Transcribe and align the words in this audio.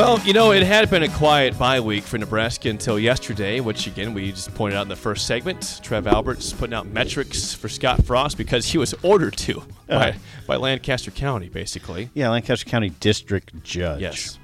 Well, 0.00 0.18
you 0.20 0.32
know, 0.32 0.52
it 0.52 0.62
had 0.62 0.88
been 0.88 1.02
a 1.02 1.10
quiet 1.10 1.58
bye 1.58 1.78
week 1.78 2.04
for 2.04 2.16
Nebraska 2.16 2.70
until 2.70 2.98
yesterday, 2.98 3.60
which 3.60 3.86
again 3.86 4.14
we 4.14 4.30
just 4.30 4.54
pointed 4.54 4.78
out 4.78 4.84
in 4.84 4.88
the 4.88 4.96
first 4.96 5.26
segment. 5.26 5.78
Trev 5.82 6.06
Alberts 6.06 6.54
putting 6.54 6.72
out 6.72 6.86
metrics 6.86 7.52
for 7.52 7.68
Scott 7.68 8.02
Frost 8.06 8.38
because 8.38 8.64
he 8.64 8.78
was 8.78 8.94
ordered 9.02 9.36
to 9.36 9.62
by, 9.86 10.08
uh-huh. 10.08 10.18
by 10.46 10.56
Lancaster 10.56 11.10
County, 11.10 11.50
basically. 11.50 12.08
Yeah, 12.14 12.30
Lancaster 12.30 12.64
County 12.64 12.88
District 12.98 13.62
Judge. 13.62 14.00
Yes. 14.00 14.38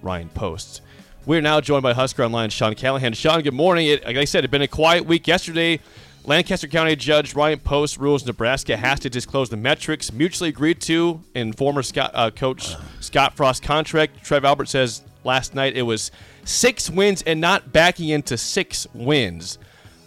Ryan 0.00 0.30
Post. 0.30 0.80
We're 1.26 1.42
now 1.42 1.60
joined 1.60 1.82
by 1.82 1.92
Husker 1.92 2.24
Online 2.24 2.48
Sean 2.48 2.74
Callahan. 2.74 3.12
Sean, 3.12 3.42
good 3.42 3.52
morning. 3.52 3.88
It, 3.88 4.06
like 4.06 4.16
I 4.16 4.24
said, 4.24 4.38
it 4.38 4.44
had 4.44 4.50
been 4.50 4.62
a 4.62 4.66
quiet 4.66 5.04
week 5.04 5.28
yesterday. 5.28 5.78
Lancaster 6.24 6.68
County 6.68 6.94
Judge 6.94 7.34
Ryan 7.34 7.58
Post 7.58 7.96
rules 7.96 8.26
Nebraska 8.26 8.76
has 8.76 9.00
to 9.00 9.10
disclose 9.10 9.48
the 9.48 9.56
metrics 9.56 10.12
mutually 10.12 10.50
agreed 10.50 10.80
to 10.82 11.22
in 11.34 11.52
former 11.52 11.82
Scott, 11.82 12.10
uh, 12.14 12.30
coach 12.30 12.74
Scott 13.00 13.34
Frost 13.34 13.62
contract. 13.62 14.22
Trev 14.24 14.44
Albert 14.44 14.68
says 14.68 15.02
last 15.24 15.54
night 15.54 15.76
it 15.76 15.82
was 15.82 16.10
six 16.44 16.90
wins 16.90 17.22
and 17.22 17.40
not 17.40 17.72
backing 17.72 18.10
into 18.10 18.36
six 18.36 18.86
wins. 18.92 19.58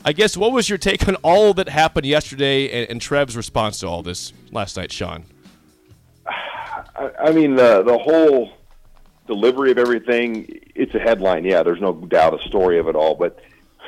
I 0.03 0.13
guess 0.13 0.35
what 0.35 0.51
was 0.51 0.69
your 0.69 0.77
take 0.77 1.07
on 1.07 1.15
all 1.17 1.53
that 1.55 1.69
happened 1.69 2.05
yesterday 2.05 2.69
and, 2.69 2.91
and 2.91 3.01
Trev's 3.01 3.35
response 3.35 3.79
to 3.79 3.87
all 3.87 4.03
this 4.03 4.33
last 4.51 4.77
night, 4.77 4.91
Sean? 4.91 5.25
I, 6.25 7.11
I 7.19 7.31
mean 7.31 7.55
the 7.55 7.83
the 7.83 7.97
whole 7.97 8.51
delivery 9.27 9.71
of 9.71 9.77
everything. 9.77 10.59
It's 10.75 10.93
a 10.93 10.99
headline, 10.99 11.45
yeah. 11.45 11.63
There's 11.63 11.81
no 11.81 11.93
doubt 11.93 12.39
a 12.39 12.47
story 12.47 12.79
of 12.79 12.87
it 12.87 12.95
all, 12.95 13.15
but 13.15 13.39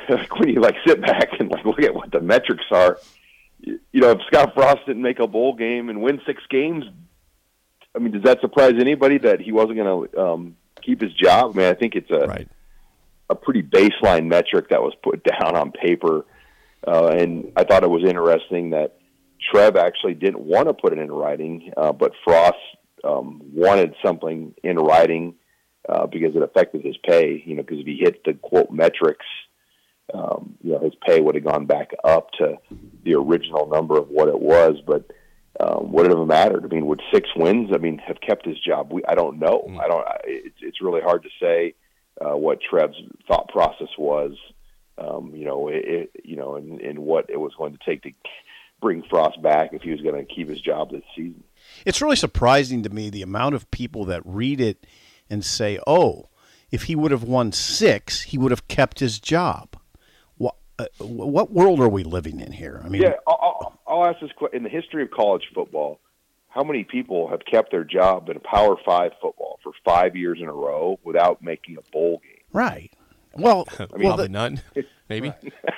when 0.36 0.48
you 0.48 0.60
like 0.60 0.76
sit 0.86 1.00
back 1.00 1.28
and 1.38 1.50
like 1.50 1.64
look 1.64 1.82
at 1.82 1.94
what 1.94 2.10
the 2.10 2.20
metrics 2.20 2.64
are, 2.70 2.98
you, 3.60 3.78
know, 3.94 4.10
if 4.10 4.18
Scott 4.26 4.52
Frost 4.54 4.86
didn't 4.86 5.02
make 5.02 5.18
a 5.18 5.26
bowl 5.26 5.54
game 5.54 5.88
and 5.88 6.02
win 6.02 6.20
six 6.26 6.42
games, 6.50 6.84
I 7.94 7.98
mean, 7.98 8.12
does 8.12 8.22
that 8.22 8.40
surprise 8.40 8.74
anybody 8.78 9.18
that 9.18 9.40
he 9.40 9.52
wasn't 9.52 9.76
going 9.76 10.08
to 10.08 10.20
um, 10.20 10.56
keep 10.82 11.00
his 11.00 11.12
job? 11.14 11.54
I 11.54 11.58
mean, 11.58 11.66
I 11.66 11.74
think 11.74 11.94
it's 11.94 12.10
a 12.10 12.26
right. 12.26 12.48
a 13.30 13.34
pretty 13.34 13.62
baseline 13.62 14.26
metric 14.26 14.70
that 14.70 14.82
was 14.82 14.94
put 15.02 15.24
down 15.24 15.56
on 15.56 15.70
paper, 15.72 16.26
uh, 16.86 17.08
and 17.08 17.52
I 17.56 17.64
thought 17.64 17.84
it 17.84 17.90
was 17.90 18.04
interesting 18.04 18.70
that 18.70 18.98
Trev 19.50 19.76
actually 19.76 20.14
didn't 20.14 20.40
want 20.40 20.68
to 20.68 20.74
put 20.74 20.92
it 20.92 20.98
in 20.98 21.10
writing, 21.10 21.72
uh, 21.76 21.92
but 21.92 22.12
Frost 22.24 22.56
um, 23.04 23.42
wanted 23.52 23.94
something 24.04 24.54
in 24.62 24.76
writing 24.76 25.36
uh, 25.88 26.06
because 26.06 26.34
it 26.34 26.42
affected 26.42 26.84
his 26.84 26.96
pay. 26.98 27.42
You 27.46 27.56
know, 27.56 27.62
because 27.62 27.78
if 27.78 27.86
he 27.86 27.96
hit 28.00 28.24
the 28.24 28.34
quote 28.34 28.70
metrics 28.70 29.26
um, 30.12 30.56
you 30.62 30.72
know, 30.72 30.80
his 30.80 30.94
pay 31.06 31.20
would 31.20 31.34
have 31.34 31.44
gone 31.44 31.66
back 31.66 31.92
up 32.04 32.30
to 32.38 32.58
the 33.04 33.14
original 33.14 33.66
number 33.68 33.98
of 33.98 34.08
what 34.08 34.28
it 34.28 34.38
was. 34.38 34.76
But 34.86 35.10
um, 35.58 35.92
would 35.92 36.06
it 36.06 36.16
have 36.16 36.26
mattered? 36.26 36.64
I 36.64 36.68
mean, 36.68 36.86
would 36.86 37.02
six 37.12 37.28
wins? 37.36 37.70
I 37.72 37.78
mean, 37.78 37.98
have 37.98 38.20
kept 38.20 38.46
his 38.46 38.58
job? 38.58 38.92
We, 38.92 39.04
I 39.06 39.14
don't 39.14 39.38
know. 39.38 39.66
Mm. 39.68 39.80
I 39.80 39.88
don't. 39.88 40.06
It's 40.24 40.58
it's 40.60 40.82
really 40.82 41.00
hard 41.00 41.22
to 41.22 41.30
say 41.40 41.74
uh, 42.20 42.36
what 42.36 42.58
Trev's 42.60 42.96
thought 43.26 43.48
process 43.48 43.88
was. 43.98 44.32
Um, 44.96 45.32
you 45.34 45.44
know, 45.44 45.68
it, 45.68 45.84
it, 45.84 46.10
you 46.24 46.36
know, 46.36 46.54
and, 46.54 46.80
and 46.80 47.00
what 47.00 47.28
it 47.28 47.38
was 47.38 47.52
going 47.58 47.72
to 47.72 47.78
take 47.84 48.02
to 48.02 48.10
bring 48.80 49.02
Frost 49.10 49.42
back 49.42 49.70
if 49.72 49.82
he 49.82 49.90
was 49.90 50.00
going 50.00 50.14
to 50.14 50.34
keep 50.34 50.48
his 50.48 50.60
job 50.60 50.90
this 50.90 51.02
season. 51.16 51.42
It's 51.84 52.00
really 52.00 52.16
surprising 52.16 52.82
to 52.84 52.90
me 52.90 53.10
the 53.10 53.22
amount 53.22 53.54
of 53.54 53.70
people 53.70 54.04
that 54.04 54.22
read 54.24 54.60
it 54.60 54.86
and 55.28 55.44
say, 55.44 55.80
"Oh, 55.86 56.28
if 56.70 56.84
he 56.84 56.94
would 56.94 57.10
have 57.10 57.24
won 57.24 57.50
six, 57.52 58.22
he 58.22 58.38
would 58.38 58.50
have 58.50 58.68
kept 58.68 59.00
his 59.00 59.18
job." 59.18 59.73
Uh, 60.78 60.86
what 60.98 61.52
world 61.52 61.80
are 61.80 61.88
we 61.88 62.04
living 62.04 62.40
in 62.40 62.52
here? 62.52 62.80
I 62.84 62.88
mean, 62.88 63.02
yeah, 63.02 63.14
I'll, 63.26 63.78
I'll 63.86 64.06
ask 64.06 64.20
this 64.20 64.32
question: 64.32 64.58
in 64.58 64.62
the 64.64 64.70
history 64.70 65.02
of 65.02 65.10
college 65.10 65.44
football, 65.54 66.00
how 66.48 66.64
many 66.64 66.84
people 66.84 67.28
have 67.28 67.40
kept 67.44 67.70
their 67.70 67.84
job 67.84 68.28
in 68.28 68.36
a 68.36 68.40
Power 68.40 68.76
Five 68.84 69.12
football 69.20 69.58
for 69.62 69.72
five 69.84 70.16
years 70.16 70.38
in 70.40 70.48
a 70.48 70.52
row 70.52 70.98
without 71.04 71.42
making 71.42 71.76
a 71.76 71.90
bowl 71.92 72.20
game? 72.22 72.42
Right. 72.52 72.92
Well, 73.36 73.66
I 73.78 73.82
mean, 73.96 74.08
probably 74.08 74.26
the, 74.26 74.32
none. 74.32 74.60
Maybe. 75.08 75.32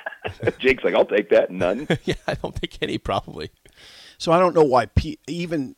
Jake's 0.59 0.83
like, 0.83 0.93
I'll 0.93 1.05
take 1.05 1.29
that. 1.29 1.51
None. 1.51 1.87
yeah, 2.05 2.15
I 2.27 2.35
don't 2.35 2.55
think 2.55 2.77
any. 2.81 2.97
Probably. 2.97 3.51
So 4.17 4.31
I 4.31 4.39
don't 4.39 4.55
know 4.55 4.63
why 4.63 4.87
P- 4.87 5.19
even 5.27 5.75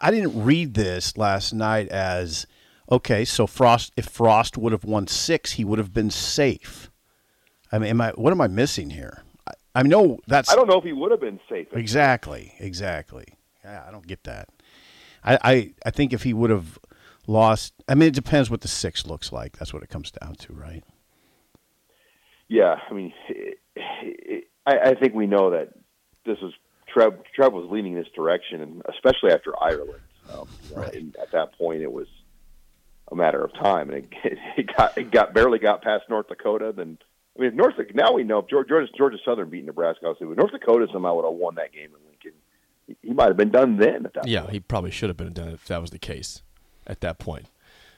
I 0.00 0.10
didn't 0.10 0.42
read 0.44 0.74
this 0.74 1.16
last 1.16 1.52
night 1.52 1.88
as 1.88 2.46
okay. 2.90 3.24
So 3.24 3.46
Frost, 3.46 3.92
if 3.96 4.06
Frost 4.06 4.58
would 4.58 4.72
have 4.72 4.84
won 4.84 5.06
six, 5.06 5.52
he 5.52 5.64
would 5.64 5.78
have 5.78 5.92
been 5.92 6.10
safe. 6.10 6.90
I 7.72 7.78
mean, 7.78 7.90
am 7.90 8.00
I? 8.00 8.10
What 8.12 8.32
am 8.32 8.40
I 8.40 8.48
missing 8.48 8.90
here? 8.90 9.22
I, 9.46 9.52
I 9.74 9.82
know 9.82 10.18
that's. 10.26 10.50
I 10.50 10.56
don't 10.56 10.68
know 10.68 10.78
if 10.78 10.84
he 10.84 10.92
would 10.92 11.10
have 11.10 11.20
been 11.20 11.40
safe. 11.48 11.68
Exactly. 11.72 12.54
Exactly. 12.58 13.26
Yeah, 13.64 13.84
I 13.86 13.90
don't 13.90 14.06
get 14.06 14.24
that. 14.24 14.48
I, 15.24 15.38
I, 15.42 15.74
I 15.84 15.90
think 15.90 16.12
if 16.12 16.22
he 16.22 16.32
would 16.32 16.50
have 16.50 16.78
lost, 17.26 17.74
I 17.88 17.96
mean, 17.96 18.08
it 18.08 18.14
depends 18.14 18.48
what 18.48 18.60
the 18.60 18.68
six 18.68 19.04
looks 19.04 19.32
like. 19.32 19.56
That's 19.58 19.74
what 19.74 19.82
it 19.82 19.88
comes 19.88 20.12
down 20.12 20.36
to, 20.36 20.52
right? 20.52 20.84
Yeah, 22.48 22.76
I 22.88 22.94
mean, 22.94 23.12
it, 23.28 23.58
it, 23.74 24.44
I, 24.64 24.78
I 24.90 24.94
think 24.94 25.14
we 25.14 25.26
know 25.26 25.50
that 25.50 25.70
this 26.24 26.38
was 26.40 26.52
Trev. 26.86 27.14
Trev 27.34 27.52
was 27.52 27.68
leaning 27.70 27.94
this 27.94 28.06
direction, 28.14 28.60
and 28.60 28.82
especially 28.88 29.32
after 29.32 29.52
Ireland. 29.60 30.00
Um, 30.32 30.48
you 30.68 30.76
know, 30.76 30.82
right. 30.82 30.94
And 30.94 31.16
at 31.16 31.32
that 31.32 31.58
point, 31.58 31.82
it 31.82 31.90
was 31.90 32.06
a 33.10 33.16
matter 33.16 33.42
of 33.42 33.52
time, 33.54 33.90
and 33.90 34.04
it, 34.04 34.12
it 34.56 34.76
got 34.76 34.96
it 34.96 35.10
got 35.10 35.34
barely 35.34 35.58
got 35.58 35.82
past 35.82 36.04
North 36.08 36.28
Dakota. 36.28 36.72
Then 36.76 36.98
I 37.36 37.42
mean, 37.42 37.56
North 37.56 37.74
now 37.94 38.12
we 38.12 38.24
know 38.24 38.38
if 38.38 38.48
Georgia, 38.48 38.86
Georgia 38.96 39.18
Southern 39.24 39.50
beat 39.50 39.64
Nebraska, 39.64 40.06
obviously, 40.06 40.28
but 40.28 40.38
North 40.38 40.52
Dakota 40.52 40.86
somehow 40.92 41.16
would 41.16 41.24
have 41.24 41.34
won 41.34 41.56
that 41.56 41.72
game 41.72 41.90
in 41.90 42.08
Lincoln. 42.08 42.32
He, 43.02 43.12
might 43.12 43.28
have 43.28 43.36
been 43.36 43.50
done 43.50 43.76
then. 43.76 44.06
At 44.06 44.14
that 44.14 44.28
yeah, 44.28 44.42
point. 44.42 44.52
he 44.52 44.60
probably 44.60 44.90
should 44.90 45.10
have 45.10 45.16
been 45.16 45.32
done 45.32 45.48
if 45.48 45.66
that 45.66 45.80
was 45.80 45.90
the 45.90 45.98
case 45.98 46.42
at 46.86 47.00
that 47.00 47.18
point. 47.18 47.46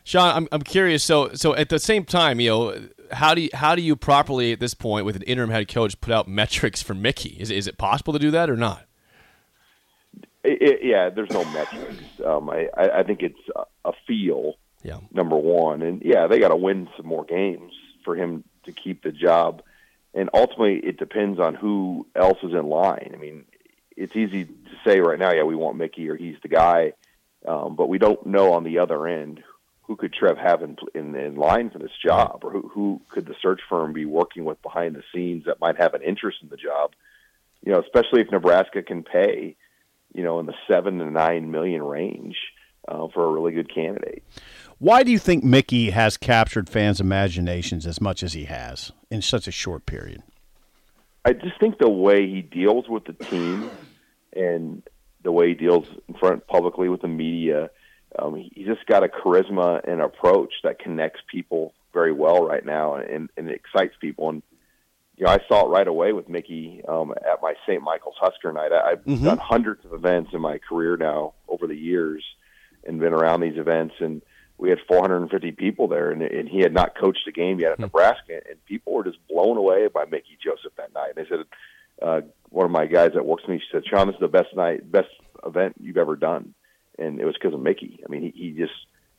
Sean, 0.02 0.34
I'm, 0.34 0.48
I'm 0.50 0.62
curious. 0.62 1.04
So 1.04 1.34
so 1.34 1.54
at 1.54 1.68
the 1.68 1.78
same 1.78 2.04
time, 2.04 2.40
you 2.40 2.48
know, 2.48 2.88
how 3.12 3.34
do 3.34 3.42
you, 3.42 3.50
how 3.52 3.74
do 3.74 3.82
you 3.82 3.94
properly 3.94 4.52
at 4.52 4.60
this 4.60 4.74
point 4.74 5.04
with 5.04 5.16
an 5.16 5.22
interim 5.22 5.50
head 5.50 5.68
coach 5.68 6.00
put 6.00 6.12
out 6.12 6.26
metrics 6.26 6.82
for 6.82 6.94
Mickey? 6.94 7.36
Is 7.38 7.50
is 7.50 7.66
it 7.66 7.78
possible 7.78 8.12
to 8.14 8.18
do 8.18 8.30
that 8.30 8.48
or 8.48 8.56
not? 8.56 8.86
It, 10.44 10.62
it, 10.62 10.78
yeah, 10.82 11.10
there's 11.10 11.30
no 11.30 11.44
metrics. 11.44 12.02
Um, 12.24 12.48
I, 12.48 12.68
I, 12.74 13.00
I 13.00 13.02
think 13.02 13.22
it's 13.22 13.38
a, 13.54 13.90
a 13.90 13.92
feel. 14.06 14.54
Yeah. 14.82 15.00
Number 15.12 15.36
one, 15.36 15.82
and 15.82 16.00
yeah, 16.02 16.26
they 16.28 16.38
got 16.38 16.48
to 16.48 16.56
win 16.56 16.88
some 16.96 17.06
more 17.06 17.24
games 17.24 17.72
for 18.04 18.16
him 18.16 18.44
keep 18.88 19.02
the 19.02 19.12
job. 19.12 19.62
And 20.14 20.30
ultimately, 20.32 20.78
it 20.78 20.98
depends 20.98 21.38
on 21.38 21.54
who 21.54 22.06
else 22.16 22.38
is 22.42 22.52
in 22.52 22.66
line. 22.66 23.12
I 23.14 23.18
mean, 23.18 23.44
it's 23.96 24.16
easy 24.16 24.44
to 24.44 24.52
say 24.84 25.00
right 25.00 25.18
now, 25.18 25.32
yeah, 25.32 25.42
we 25.42 25.54
want 25.54 25.76
Mickey 25.76 26.08
or 26.08 26.16
he's 26.16 26.36
the 26.42 26.48
guy, 26.48 26.94
um, 27.46 27.76
but 27.76 27.88
we 27.88 27.98
don't 27.98 28.26
know 28.26 28.52
on 28.54 28.64
the 28.64 28.78
other 28.78 29.06
end 29.06 29.42
who 29.82 29.96
could 29.96 30.12
Trev 30.12 30.38
have 30.38 30.62
in, 30.62 30.76
in, 30.94 31.14
in 31.14 31.36
line 31.36 31.70
for 31.70 31.78
this 31.78 31.96
job, 32.04 32.40
or 32.42 32.50
who, 32.50 32.68
who 32.68 33.00
could 33.08 33.26
the 33.26 33.34
search 33.40 33.60
firm 33.68 33.92
be 33.92 34.04
working 34.04 34.44
with 34.44 34.60
behind 34.62 34.94
the 34.94 35.02
scenes 35.14 35.44
that 35.46 35.60
might 35.60 35.76
have 35.76 35.94
an 35.94 36.02
interest 36.02 36.38
in 36.42 36.48
the 36.48 36.56
job. 36.56 36.92
You 37.64 37.72
know, 37.72 37.80
especially 37.80 38.20
if 38.20 38.30
Nebraska 38.30 38.82
can 38.82 39.02
pay, 39.02 39.56
you 40.14 40.22
know, 40.22 40.40
in 40.40 40.46
the 40.46 40.54
seven 40.70 40.98
to 40.98 41.10
nine 41.10 41.50
million 41.50 41.82
range 41.82 42.36
uh, 42.86 43.08
for 43.08 43.24
a 43.24 43.30
really 43.30 43.52
good 43.52 43.72
candidate. 43.74 44.24
Why 44.78 45.02
do 45.02 45.10
you 45.10 45.18
think 45.18 45.42
Mickey 45.42 45.90
has 45.90 46.16
captured 46.16 46.68
fans' 46.68 47.00
imaginations 47.00 47.84
as 47.84 48.00
much 48.00 48.22
as 48.22 48.34
he 48.34 48.44
has 48.44 48.92
in 49.10 49.22
such 49.22 49.48
a 49.48 49.50
short 49.52 49.86
period? 49.86 50.22
I 51.24 51.32
just 51.32 51.58
think 51.58 51.78
the 51.78 51.90
way 51.90 52.28
he 52.28 52.42
deals 52.42 52.88
with 52.88 53.04
the 53.04 53.12
team 53.12 53.70
and 54.34 54.82
the 55.24 55.32
way 55.32 55.48
he 55.48 55.54
deals 55.54 55.86
in 56.06 56.14
front 56.14 56.46
publicly 56.46 56.88
with 56.88 57.02
the 57.02 57.08
media, 57.08 57.70
um, 58.20 58.36
he 58.36 58.64
just 58.64 58.86
got 58.86 59.02
a 59.02 59.08
charisma 59.08 59.80
and 59.86 60.00
approach 60.00 60.52
that 60.62 60.78
connects 60.78 61.20
people 61.28 61.74
very 61.92 62.12
well 62.12 62.46
right 62.46 62.64
now, 62.64 62.94
and, 62.94 63.30
and 63.36 63.50
it 63.50 63.56
excites 63.56 63.94
people. 64.00 64.28
And 64.28 64.42
you 65.16 65.26
know, 65.26 65.32
I 65.32 65.38
saw 65.48 65.66
it 65.66 65.70
right 65.70 65.88
away 65.88 66.12
with 66.12 66.28
Mickey 66.28 66.82
um, 66.86 67.10
at 67.10 67.42
my 67.42 67.54
St. 67.66 67.82
Michael's 67.82 68.14
Husker 68.20 68.52
night. 68.52 68.70
I, 68.70 68.92
I've 68.92 69.04
mm-hmm. 69.04 69.24
done 69.24 69.38
hundreds 69.38 69.84
of 69.84 69.92
events 69.92 70.30
in 70.32 70.40
my 70.40 70.58
career 70.58 70.96
now 70.96 71.34
over 71.48 71.66
the 71.66 71.76
years, 71.76 72.22
and 72.86 73.00
been 73.00 73.12
around 73.12 73.40
these 73.40 73.58
events 73.58 73.96
and 73.98 74.22
we 74.58 74.70
had 74.70 74.78
450 74.88 75.52
people 75.52 75.88
there, 75.88 76.10
and, 76.10 76.20
and 76.22 76.48
he 76.48 76.60
had 76.60 76.74
not 76.74 76.98
coached 76.98 77.26
a 77.28 77.32
game 77.32 77.60
yet 77.60 77.72
at 77.72 77.76
hmm. 77.78 77.84
Nebraska, 77.84 78.40
and 78.48 78.64
people 78.66 78.92
were 78.92 79.04
just 79.04 79.18
blown 79.28 79.56
away 79.56 79.88
by 79.88 80.04
Mickey 80.04 80.36
Joseph 80.42 80.72
that 80.76 80.92
night. 80.92 81.12
And 81.16 81.24
they 81.24 81.28
said, 81.28 81.44
uh, 82.02 82.20
one 82.50 82.66
of 82.66 82.70
my 82.70 82.86
guys 82.86 83.12
that 83.14 83.24
works 83.24 83.42
with 83.42 83.56
me 83.56 83.62
said, 83.72 83.84
"Sean, 83.86 84.06
this 84.06 84.14
is 84.14 84.20
the 84.20 84.28
best 84.28 84.54
night, 84.54 84.90
best 84.90 85.08
event 85.44 85.74
you've 85.80 85.96
ever 85.96 86.16
done," 86.16 86.54
and 86.98 87.20
it 87.20 87.24
was 87.24 87.34
because 87.34 87.54
of 87.54 87.60
Mickey. 87.60 88.00
I 88.06 88.10
mean, 88.10 88.22
he, 88.22 88.30
he 88.30 88.50
just 88.52 88.72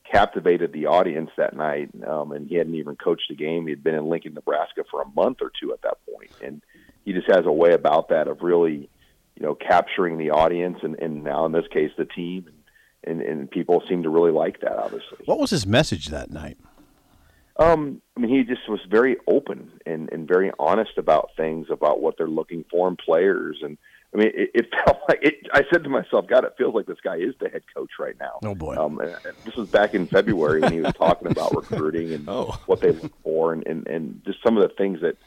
captivated 0.09 0.73
the 0.73 0.87
audience 0.87 1.29
that 1.37 1.55
night, 1.55 1.89
um, 2.07 2.31
and 2.31 2.47
he 2.47 2.55
hadn't 2.55 2.75
even 2.75 2.95
coached 2.95 3.29
a 3.31 3.35
game. 3.35 3.65
He 3.65 3.71
had 3.71 3.83
been 3.83 3.95
in 3.95 4.07
Lincoln, 4.07 4.33
Nebraska 4.33 4.83
for 4.89 5.01
a 5.01 5.07
month 5.09 5.39
or 5.41 5.51
two 5.59 5.73
at 5.73 5.81
that 5.81 5.97
point. 6.05 6.09
point, 6.19 6.31
and 6.41 6.61
he 7.05 7.13
just 7.13 7.27
has 7.27 7.45
a 7.45 7.51
way 7.51 7.73
about 7.73 8.09
that 8.09 8.27
of 8.27 8.41
really, 8.41 8.89
you 9.35 9.43
know, 9.45 9.55
capturing 9.55 10.17
the 10.17 10.31
audience, 10.31 10.79
and, 10.83 10.95
and 10.99 11.23
now 11.23 11.45
in 11.45 11.51
this 11.51 11.67
case, 11.71 11.91
the 11.97 12.05
team. 12.05 12.45
And, 12.47 12.55
and, 13.03 13.21
and 13.21 13.49
people 13.49 13.83
seem 13.87 14.03
to 14.03 14.09
really 14.09 14.31
like 14.31 14.61
that. 14.61 14.77
Obviously, 14.77 15.19
what 15.25 15.39
was 15.39 15.49
his 15.49 15.65
message 15.65 16.07
that 16.07 16.31
night? 16.31 16.57
Um, 17.57 18.01
I 18.15 18.21
mean, 18.21 18.31
he 18.31 18.43
just 18.43 18.69
was 18.69 18.79
very 18.89 19.17
open 19.27 19.71
and, 19.85 20.09
and 20.13 20.25
very 20.25 20.49
honest 20.57 20.97
about 20.97 21.31
things, 21.35 21.67
about 21.69 22.01
what 22.01 22.17
they're 22.17 22.27
looking 22.29 22.63
for 22.71 22.87
in 22.87 22.95
players, 22.95 23.57
and 23.61 23.77
I 24.13 24.17
mean, 24.17 24.31
it, 24.33 24.51
it 24.53 24.69
felt 24.85 24.99
like 25.07 25.19
it. 25.21 25.47
I 25.53 25.63
said 25.71 25.83
to 25.83 25.89
myself, 25.89 26.27
"God, 26.27 26.43
it 26.43 26.53
feels 26.57 26.73
like 26.73 26.85
this 26.85 26.99
guy 27.03 27.17
is 27.17 27.35
the 27.39 27.49
head 27.49 27.63
coach 27.75 27.91
right 27.99 28.15
now." 28.19 28.39
Oh 28.43 28.55
boy! 28.55 28.75
Um, 28.75 29.01
this 29.45 29.55
was 29.55 29.69
back 29.69 29.93
in 29.93 30.07
February 30.07 30.61
when 30.61 30.71
he 30.71 30.81
was 30.81 30.93
talking 30.93 31.29
about 31.29 31.55
recruiting 31.55 32.13
and 32.13 32.27
oh. 32.27 32.59
what 32.65 32.81
they 32.81 32.91
look 32.91 33.13
for, 33.23 33.53
and, 33.53 33.65
and 33.67 33.87
and 33.87 34.21
just 34.25 34.41
some 34.43 34.57
of 34.57 34.67
the 34.67 34.73
things 34.75 35.01
that 35.01 35.17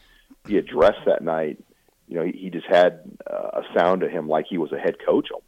he 0.47 0.57
addressed 0.57 1.05
that 1.07 1.23
night. 1.23 1.63
You 2.09 2.17
know, 2.17 2.25
he, 2.25 2.33
he 2.33 2.51
just 2.51 2.67
had 2.67 3.01
uh, 3.31 3.61
a 3.61 3.63
sound 3.75 4.01
to 4.01 4.09
him 4.09 4.29
like 4.29 4.47
he 4.49 4.59
was 4.59 4.73
a 4.73 4.79
head 4.79 4.97
coach 5.05 5.29
almost. 5.31 5.47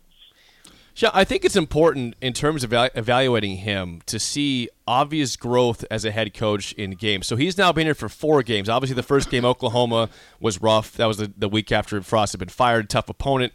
Yeah, 0.96 1.10
I 1.12 1.24
think 1.24 1.44
it's 1.44 1.56
important 1.56 2.14
in 2.20 2.32
terms 2.32 2.62
of 2.62 2.72
evaluating 2.72 3.56
him 3.56 4.00
to 4.06 4.20
see 4.20 4.68
obvious 4.86 5.34
growth 5.34 5.84
as 5.90 6.04
a 6.04 6.12
head 6.12 6.34
coach 6.34 6.72
in 6.74 6.92
games. 6.92 7.26
So 7.26 7.34
he's 7.34 7.58
now 7.58 7.72
been 7.72 7.86
here 7.86 7.96
for 7.96 8.08
four 8.08 8.44
games. 8.44 8.68
Obviously, 8.68 8.94
the 8.94 9.02
first 9.02 9.28
game, 9.28 9.44
Oklahoma, 9.44 10.08
was 10.38 10.62
rough. 10.62 10.92
That 10.92 11.06
was 11.06 11.16
the, 11.16 11.32
the 11.36 11.48
week 11.48 11.72
after 11.72 12.00
Frost 12.00 12.32
had 12.32 12.38
been 12.38 12.48
fired, 12.48 12.88
tough 12.88 13.08
opponent. 13.08 13.54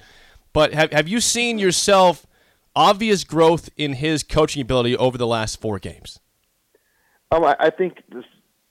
But 0.52 0.74
have, 0.74 0.92
have 0.92 1.08
you 1.08 1.22
seen 1.22 1.60
yourself 1.60 2.28
obvious 2.76 3.24
growth 3.24 3.70
in 3.78 3.94
his 3.94 4.22
coaching 4.22 4.62
ability 4.62 4.98
over 4.98 5.18
the 5.18 5.28
last 5.28 5.62
four 5.62 5.80
games? 5.80 6.20
Um, 7.32 7.46
I, 7.46 7.56
I 7.58 7.70
think 7.70 8.04
this, 8.10 8.26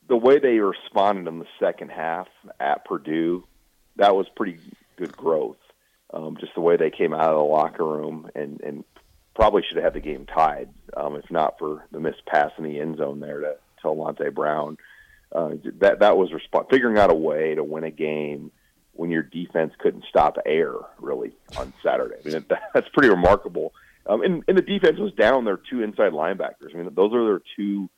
the 0.09 0.17
way 0.17 0.39
they 0.39 0.59
responded 0.59 1.27
in 1.27 1.39
the 1.39 1.47
second 1.59 1.91
half 1.91 2.29
at 2.61 2.85
Purdue, 2.85 3.45
that 3.97 4.15
was 4.15 4.27
pretty 4.37 4.59
good 4.99 5.17
growth 5.17 5.57
um, 6.13 6.37
just 6.41 6.55
the 6.55 6.61
way 6.61 6.77
they 6.77 6.91
came 6.91 7.13
out 7.13 7.31
of 7.31 7.37
the 7.37 7.45
locker 7.45 7.85
room 7.85 8.31
and, 8.35 8.61
and 8.61 8.85
probably 9.35 9.63
should 9.63 9.77
have 9.77 9.85
had 9.85 9.95
the 9.95 10.01
game 10.01 10.27
tied, 10.27 10.69
um, 10.97 11.17
if 11.17 11.31
not 11.31 11.59
for 11.59 11.85
the 11.93 12.01
missed 12.01 12.25
pass 12.27 12.51
in 12.59 12.65
the 12.65 12.81
end 12.81 12.99
zone 12.99 13.21
there 13.21 13.41
to, 13.41 13.57
to 13.83 13.89
Alante 13.89 14.33
Brown. 14.33 14.77
Uh, 15.31 15.51
that 15.81 16.01
that 16.01 16.17
was 16.17 16.31
resp- 16.31 16.71
figuring 16.71 16.99
out 16.99 17.11
a 17.11 17.15
way 17.15 17.55
to 17.55 17.63
win 17.63 17.85
a 17.85 17.91
game 17.91 18.51
when 18.95 19.11
your 19.11 19.23
defense 19.23 19.73
couldn't 19.79 20.05
stop 20.09 20.39
air 20.47 20.73
really 20.99 21.33
on 21.59 21.73
Saturday. 21.83 22.17
I 22.21 22.29
mean 22.29 22.45
that, 22.49 22.63
that's 22.75 22.89
pretty 22.95 23.11
remarkable. 23.11 23.73
Um, 24.07 24.23
and, 24.23 24.43
and 24.49 24.57
the 24.57 24.63
defense 24.63 24.99
was 24.99 25.13
down 25.13 25.45
their 25.45 25.61
two 25.71 25.83
inside 25.83 26.13
linebackers. 26.13 26.75
I 26.75 26.79
mean 26.79 26.91
those 26.95 27.13
are 27.13 27.25
their 27.25 27.43
two 27.57 27.91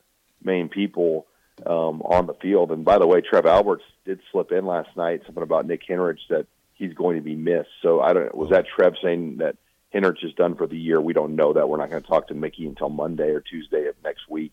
main 0.43 0.69
people 0.69 1.27
um, 1.65 2.03
on 2.03 2.27
the 2.27 2.35
field. 2.35 2.73
And 2.73 2.85
by 2.85 2.99
the 2.99 3.07
way, 3.07 3.21
Trev 3.21 3.47
Alberts 3.47 3.85
did 4.05 4.21
slip 4.33 4.53
in 4.53 4.67
last 4.67 4.97
night. 4.97 5.23
Something 5.25 5.43
about 5.43 5.67
Nick 5.67 5.87
Henrich 5.89 6.19
that 6.29 6.47
he's 6.81 6.95
going 6.95 7.17
to 7.17 7.23
be 7.23 7.37
missed. 7.37 7.69
So 7.83 8.01
I 8.01 8.13
don't. 8.13 8.35
Was 8.35 8.51
that 8.51 8.65
Trev 8.67 8.95
saying 9.01 9.37
that 9.37 9.57
Henrich 9.95 10.25
is 10.25 10.33
done 10.35 10.57
for 10.57 10.67
the 10.67 10.79
year? 10.79 11.01
We 11.01 11.13
don't 11.13 11.37
know 11.37 11.53
that. 11.53 11.69
We're 11.69 11.77
not 11.77 11.91
going 11.91 12.03
to 12.03 12.09
talk 12.09 12.29
to 12.29 12.35
Mickey 12.35 12.67
until 12.67 12.89
Monday 12.89 13.29
or 13.31 13.41
Tuesday 13.41 13.87
of 13.87 13.95
next 14.03 14.29
week. 14.29 14.53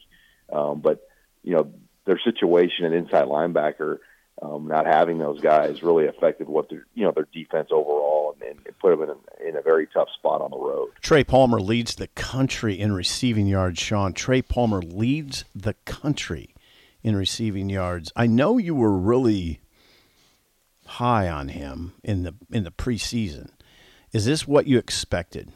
Um, 0.52 0.82
but 0.82 1.08
you 1.42 1.56
know 1.56 1.72
their 2.06 2.20
situation 2.20 2.86
at 2.86 2.94
inside 2.94 3.26
linebacker, 3.26 4.00
um, 4.42 4.68
not 4.68 4.86
having 4.86 5.18
those 5.18 5.42
guys 5.42 5.82
really 5.82 6.06
affected 6.08 6.48
what 6.48 6.70
their 6.70 6.86
you 6.94 7.06
know 7.06 7.12
their 7.12 7.28
defense 7.34 7.70
overall, 7.72 8.36
and, 8.42 8.60
and 8.66 8.80
put 8.80 8.92
them 8.92 9.02
in 9.02 9.10
a, 9.10 9.50
in 9.50 9.56
a 9.56 9.62
very 9.62 9.88
tough 9.88 10.10
spot 10.18 10.42
on 10.42 10.52
the 10.52 10.58
road. 10.58 10.90
Trey 11.02 11.24
Palmer 11.24 11.62
leads 11.62 11.96
the 11.96 12.08
country 12.08 12.78
in 12.78 12.92
receiving 12.92 13.48
yards. 13.48 13.80
Sean 13.80 14.14
Trey 14.14 14.42
Palmer 14.42 14.82
leads 14.82 15.46
the 15.56 15.74
country 15.86 16.54
in 17.04 17.16
receiving 17.16 17.70
yards. 17.70 18.12
I 18.16 18.28
know 18.28 18.58
you 18.58 18.76
were 18.76 18.92
really 18.92 19.62
high 20.88 21.30
on 21.30 21.50
him 21.50 21.94
in 22.04 22.24
the 22.24 22.36
in 22.52 22.64
the 22.64 22.72
preseason. 22.72 23.50
Is 24.14 24.26
this 24.26 24.48
what 24.48 24.68
you 24.68 24.78
expected? 24.78 25.52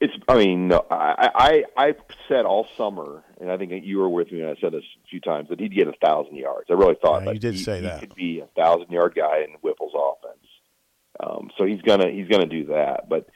It's. 0.00 0.12
I 0.28 0.36
mean, 0.36 0.68
no. 0.68 0.84
I 0.90 1.30
I 1.34 1.64
I 1.76 1.94
said 2.28 2.44
all 2.44 2.66
summer, 2.76 3.22
and 3.40 3.50
I 3.50 3.56
think 3.56 3.72
you 3.84 3.98
were 3.98 4.08
with 4.08 4.30
me. 4.30 4.40
and 4.40 4.50
I 4.50 4.60
said 4.60 4.72
this 4.72 4.82
a 5.04 5.08
few 5.08 5.20
times 5.20 5.48
that 5.48 5.60
he'd 5.60 5.74
get 5.74 5.88
a 5.88 5.94
thousand 6.04 6.36
yards. 6.36 6.66
I 6.68 6.74
really 6.74 6.96
thought 7.00 7.20
yeah, 7.20 7.26
that 7.26 7.34
you 7.34 7.40
did 7.40 7.54
he, 7.54 7.62
say 7.62 7.76
he 7.76 7.86
that 7.86 8.00
could 8.00 8.14
be 8.14 8.40
a 8.40 8.46
thousand 8.60 8.90
yard 8.90 9.14
guy 9.14 9.38
in 9.38 9.54
Whipple's 9.62 9.94
offense. 9.94 10.46
Um, 11.18 11.50
so 11.56 11.64
he's 11.64 11.80
gonna 11.80 12.10
he's 12.10 12.28
gonna 12.28 12.46
do 12.46 12.66
that, 12.66 13.08
but 13.08 13.26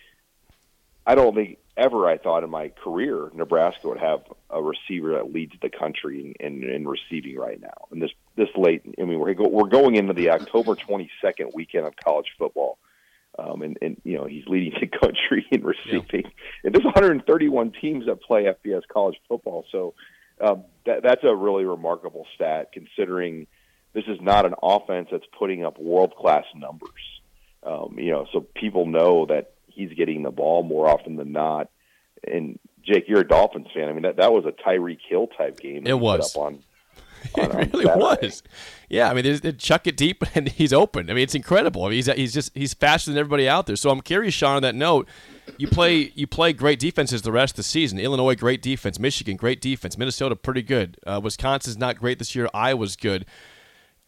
I 1.07 1.15
don't 1.15 1.35
think 1.35 1.59
ever 1.77 2.07
I 2.07 2.19
thought 2.19 2.45
in 2.45 2.51
my 2.51 2.69
career 2.69 3.31
Nebraska 3.35 3.89
would 3.89 3.99
have 3.99 4.21
a 4.51 4.63
receiver 4.63 5.15
that 5.15 5.33
leads 5.33 5.53
the 5.63 5.71
country 5.71 6.35
in, 6.39 6.63
in 6.63 6.71
in 6.71 6.87
receiving 6.87 7.37
right 7.37 7.61
now. 7.61 7.87
And 7.91 8.03
this 8.03 8.11
this 8.37 8.49
late, 8.57 8.83
I 9.01 9.05
mean, 9.05 9.19
we're 9.19 9.35
go, 9.35 9.49
we're 9.49 9.69
going 9.69 9.97
into 9.97 10.13
the 10.13 10.31
October 10.31 10.75
22nd 10.75 11.55
weekend 11.55 11.87
of 11.87 11.95
college 11.97 12.27
football, 12.39 12.79
um, 13.39 13.63
and 13.63 13.79
and 13.81 14.01
you 14.05 14.17
know 14.19 14.27
he's 14.27 14.47
leading 14.47 14.79
the 14.81 14.87
country 14.87 15.47
in 15.51 15.63
receiving. 15.63 16.25
Yeah. 16.25 16.65
And 16.65 16.75
there's 16.75 16.85
131 16.85 17.73
teams 17.81 18.07
that 18.07 18.23
play 18.23 18.45
FBS 18.45 18.83
college 18.93 19.17
football, 19.29 19.65
so 19.73 19.95
um, 20.41 20.65
that 20.87 21.03
that's 21.03 21.25
a 21.25 21.35
really 21.35 21.65
remarkable 21.65 22.27
stat 22.35 22.71
considering 22.73 23.47
this 23.93 24.05
is 24.07 24.21
not 24.21 24.47
an 24.47 24.55
offense 24.63 25.09
that's 25.11 25.25
putting 25.39 25.65
up 25.65 25.79
world 25.79 26.15
class 26.17 26.45
numbers. 26.55 26.91
Um, 27.63 27.97
you 27.99 28.11
know, 28.11 28.27
so 28.33 28.41
people 28.55 28.87
know 28.87 29.27
that 29.27 29.53
he's 29.73 29.93
getting 29.93 30.23
the 30.23 30.31
ball 30.31 30.63
more 30.63 30.89
often 30.89 31.17
than 31.17 31.33
not. 31.33 31.71
And 32.27 32.59
Jake, 32.85 33.05
you're 33.09 33.21
a 33.21 33.29
Dolphins 33.29 33.69
fan. 33.75 33.89
I 33.89 33.93
mean, 33.93 34.03
that 34.03 34.17
that 34.17 34.33
was 34.33 34.45
a 34.45 34.53
Tyreek 34.53 34.99
Hill 35.09 35.27
type 35.27 35.61
game. 35.61 35.87
It 35.87 35.99
was 35.99 36.35
on. 36.37 36.63
on 37.39 37.61
it 37.61 37.73
really 37.73 37.87
was. 37.87 38.43
Yeah, 38.89 39.11
I 39.11 39.15
mean, 39.15 39.39
they 39.43 39.53
chuck 39.53 39.87
it 39.87 39.97
deep 39.97 40.25
and 40.35 40.49
he's 40.49 40.73
open. 40.73 41.11
I 41.11 41.15
mean, 41.15 41.23
it's 41.23 41.35
incredible. 41.35 41.85
I 41.85 41.89
mean, 41.89 41.97
he's 41.97 42.07
he's 42.07 42.35
just 42.35 42.53
he's 42.55 42.75
faster 42.75 43.11
than 43.11 43.19
everybody 43.19 43.49
out 43.49 43.67
there. 43.67 43.77
So 43.77 43.91
I'm 43.91 44.01
curious, 44.01 44.35
Sean, 44.35 44.57
on 44.57 44.63
that 44.63 44.75
note. 44.75 45.09
You 45.59 45.67
play 45.67 46.13
you 46.15 46.27
play 46.27 46.53
great 46.53 46.79
defenses 46.79 47.23
the 47.23 47.33
rest 47.33 47.53
of 47.53 47.57
the 47.57 47.63
season. 47.65 47.99
Illinois, 47.99 48.35
great 48.35 48.63
defense. 48.63 48.99
Michigan, 48.99 49.37
great 49.37 49.61
defense. 49.61 49.99
Minnesota, 49.99 50.37
pretty 50.37 50.63
good. 50.63 50.97
Uh, 51.07 51.21
Wisconsin's 51.23 51.77
not 51.77 51.99
great 51.99 52.19
this 52.19 52.35
year. 52.35 52.49
Iowa's 52.55 52.97
good 52.97 53.27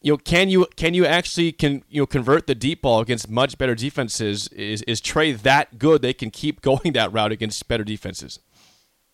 you 0.03 0.13
know, 0.13 0.17
can 0.19 0.49
you 0.49 0.67
can 0.77 0.95
you 0.95 1.07
actually 1.07 1.53
can 1.53 1.83
you 1.89 2.03
know 2.03 2.07
convert 2.07 2.47
the 2.47 2.55
deep 2.55 2.83
ball 2.83 3.01
against 3.01 3.31
much 3.31 3.57
better 3.57 3.75
defenses? 3.75 4.49
Is 4.49 4.83
is 4.83 5.01
Trey 5.01 5.33
that 5.33 5.79
good? 5.79 6.03
They 6.03 6.13
can 6.13 6.31
keep 6.31 6.61
going 6.61 6.93
that 6.93 7.13
route 7.13 7.33
against 7.33 7.67
better 7.69 7.85
defenses. 7.85 8.41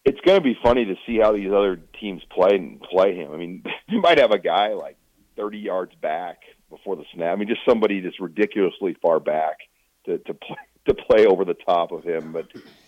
It's 0.04 0.20
going 0.22 0.38
to 0.38 0.44
be 0.44 0.56
funny 0.62 0.86
to 0.86 0.94
see 1.06 1.18
how 1.18 1.32
these 1.32 1.52
other 1.52 1.78
teams 2.00 2.22
play 2.30 2.56
and 2.56 2.80
play 2.80 3.14
him. 3.14 3.32
I 3.32 3.36
mean, 3.36 3.62
you 3.88 4.00
might 4.00 4.18
have 4.18 4.30
a 4.30 4.38
guy 4.38 4.68
like 4.68 4.96
30 5.36 5.58
yards 5.58 5.94
back 6.00 6.38
before 6.70 6.96
the 6.96 7.04
snap. 7.14 7.32
I 7.32 7.36
mean, 7.36 7.48
just 7.48 7.60
somebody 7.68 8.00
that's 8.00 8.18
ridiculously 8.18 8.96
far 9.02 9.20
back 9.20 9.58
to 10.06 10.18
to 10.18 10.34
play 10.34 10.56
to 10.88 10.94
play 10.94 11.26
over 11.26 11.44
the 11.44 11.54
top 11.54 11.92
of 11.92 12.02
him. 12.02 12.32
But 12.32 12.46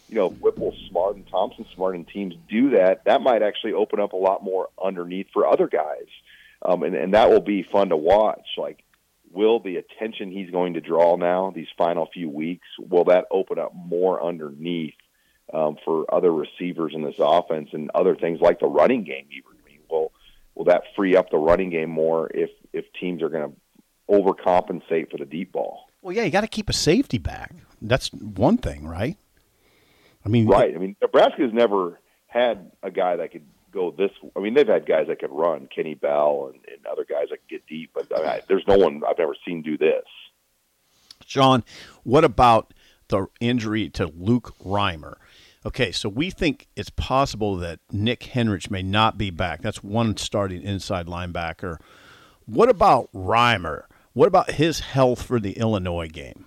you 0.08 0.16
know, 0.16 0.30
Whipple's 0.30 0.74
smart 0.88 1.16
and 1.16 1.28
Thompson 1.28 1.66
smart, 1.74 1.94
and 1.94 2.08
teams 2.08 2.34
do 2.48 2.70
that. 2.70 3.04
That 3.04 3.20
might 3.20 3.42
actually 3.42 3.74
open 3.74 4.00
up 4.00 4.14
a 4.14 4.16
lot 4.16 4.42
more 4.42 4.68
underneath 4.82 5.26
for 5.32 5.46
other 5.46 5.68
guys, 5.68 6.06
um, 6.62 6.82
and 6.82 6.94
and 6.94 7.14
that 7.14 7.30
will 7.30 7.40
be 7.40 7.62
fun 7.70 7.88
to 7.90 7.96
watch. 7.96 8.46
Like, 8.56 8.82
will 9.32 9.60
the 9.60 9.76
attention 9.76 10.30
he's 10.30 10.50
going 10.50 10.74
to 10.74 10.80
draw 10.80 11.16
now 11.16 11.52
these 11.54 11.68
final 11.78 12.08
few 12.12 12.28
weeks 12.28 12.66
will 12.78 13.04
that 13.04 13.26
open 13.30 13.58
up 13.58 13.72
more 13.74 14.22
underneath 14.22 14.94
um, 15.52 15.76
for 15.84 16.12
other 16.12 16.32
receivers 16.32 16.92
in 16.94 17.02
this 17.02 17.16
offense 17.18 17.70
and 17.72 17.90
other 17.94 18.14
things 18.14 18.40
like 18.40 18.60
the 18.60 18.66
running 18.66 19.04
game? 19.04 19.26
Even 19.30 19.58
I 19.64 19.68
mean, 19.68 19.80
will 19.88 20.12
will 20.54 20.64
that 20.66 20.82
free 20.96 21.16
up 21.16 21.30
the 21.30 21.38
running 21.38 21.70
game 21.70 21.90
more 21.90 22.30
if 22.34 22.50
if 22.72 22.84
teams 23.00 23.22
are 23.22 23.28
going 23.28 23.50
to 23.50 23.56
overcompensate 24.10 25.10
for 25.10 25.16
the 25.18 25.24
deep 25.24 25.52
ball? 25.52 25.86
Well, 26.02 26.14
yeah, 26.14 26.24
you 26.24 26.30
got 26.30 26.40
to 26.42 26.48
keep 26.48 26.68
a 26.68 26.72
safety 26.72 27.18
back. 27.18 27.54
That's 27.82 28.12
one 28.12 28.56
thing, 28.58 28.86
right? 28.86 29.16
I 30.24 30.28
mean, 30.28 30.46
Right. 30.46 30.74
I 30.74 30.78
mean, 30.78 30.96
Nebraska's 31.00 31.52
never 31.52 31.98
had 32.26 32.70
a 32.82 32.90
guy 32.90 33.16
that 33.16 33.32
could 33.32 33.44
go 33.72 33.90
this. 33.90 34.10
I 34.36 34.40
mean, 34.40 34.54
they've 34.54 34.66
had 34.66 34.86
guys 34.86 35.06
that 35.08 35.20
could 35.20 35.30
run, 35.30 35.68
Kenny 35.74 35.94
Bell 35.94 36.50
and, 36.52 36.64
and 36.72 36.86
other 36.86 37.04
guys 37.04 37.28
that 37.30 37.38
could 37.38 37.48
get 37.48 37.66
deep, 37.66 37.90
but 37.94 38.06
I 38.14 38.22
mean, 38.22 38.40
there's 38.48 38.66
no 38.66 38.76
one 38.76 39.02
I've 39.08 39.18
ever 39.18 39.34
seen 39.46 39.62
do 39.62 39.78
this. 39.78 40.04
Sean, 41.26 41.64
what 42.02 42.24
about 42.24 42.74
the 43.08 43.26
injury 43.40 43.88
to 43.90 44.06
Luke 44.06 44.54
Reimer? 44.64 45.16
Okay, 45.64 45.92
so 45.92 46.08
we 46.08 46.30
think 46.30 46.68
it's 46.74 46.90
possible 46.90 47.56
that 47.56 47.80
Nick 47.92 48.20
Henrich 48.20 48.70
may 48.70 48.82
not 48.82 49.18
be 49.18 49.30
back. 49.30 49.60
That's 49.60 49.82
one 49.82 50.16
starting 50.16 50.62
inside 50.62 51.06
linebacker. 51.06 51.76
What 52.46 52.70
about 52.70 53.12
Reimer? 53.12 53.84
What 54.14 54.26
about 54.26 54.52
his 54.52 54.80
health 54.80 55.22
for 55.22 55.38
the 55.38 55.52
Illinois 55.52 56.08
game? 56.08 56.46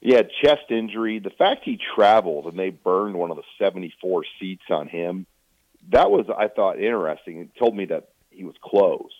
Yeah, 0.00 0.22
chest 0.42 0.70
injury. 0.70 1.18
The 1.18 1.30
fact 1.30 1.62
he 1.64 1.78
traveled 1.94 2.46
and 2.46 2.58
they 2.58 2.70
burned 2.70 3.16
one 3.16 3.30
of 3.30 3.36
the 3.36 3.44
74 3.58 4.24
seats 4.40 4.64
on 4.70 4.88
him, 4.88 5.26
that 5.88 6.10
was, 6.10 6.26
I 6.36 6.48
thought, 6.48 6.78
interesting. 6.78 7.38
It 7.38 7.50
told 7.58 7.76
me 7.76 7.86
that 7.86 8.08
he 8.30 8.44
was 8.44 8.54
close. 8.62 9.12